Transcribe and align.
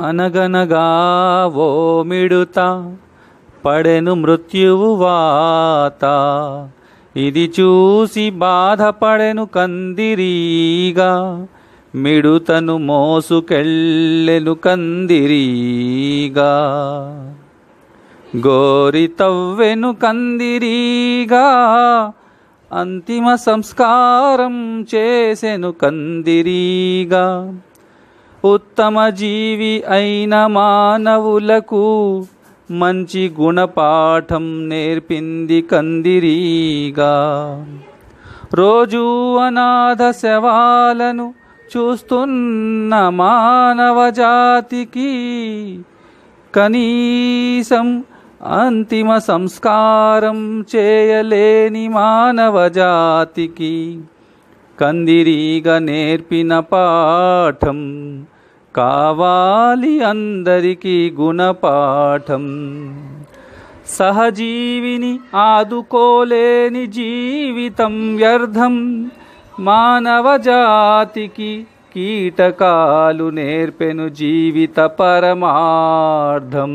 అనగనగా 0.00 0.84
ఓ 1.54 2.02
మిడుత 2.02 2.58
పడెను 3.64 4.14
మృత్యువు 4.14 4.94
వాత. 4.94 6.04
ఇది 7.16 7.52
చూసి 7.60 8.30
బాధపడెను 8.30 9.44
కందిరీగా 9.46 11.10
మిడుతను 11.94 12.76
మోసుకెళ్ళెను 12.76 14.54
కందిరీగా. 14.54 16.52
గోరి 18.46 19.06
తవ్వెను 19.06 19.92
కందిరీగా 19.92 21.46
అంతిమ 22.72 23.34
సంస్కారం 23.34 24.86
చేసెను 24.94 25.72
కందిరీగా. 25.72 27.54
ఉత్తమ 28.44 29.08
జీవి 29.08 29.82
అయిన 29.88 30.46
మానవులకు 30.46 32.26
మంచి 32.70 33.32
గుణపాఠం 33.40 34.68
నేర్పింది 34.68 35.62
కందిరీగా. 35.62 37.12
రోజూ 38.54 39.36
అనాథ 39.36 40.10
శవాలను 40.10 41.34
చూస్తున్న 41.76 43.08
మానవ 43.08 44.10
జాతికి 44.10 45.10
కనీసం 46.54 48.04
అంతిమ 48.42 49.18
సంస్కారం 49.18 50.64
చేయలేని 50.76 51.88
మానవ 51.88 52.68
జాతికి 52.68 54.00
కందిరీగా 54.80 55.78
నేర్పిన 55.78 56.60
పాఠం 56.60 57.78
కావాలి 58.76 60.00
అందరికీ 60.00 61.14
గుణపాఠం. 61.20 62.44
సహజీవిని 63.86 65.18
ఆదుకోలేని 65.34 66.86
జీవితం 66.86 68.16
వ్యర్థం. 68.16 69.10
మానవ 69.60 70.36
జాతికి 70.36 71.66
కీటకాలు 71.94 73.30
నేర్పెను 73.30 74.08
జీవిత 74.08 74.80
పరమార్థం. 74.80 76.70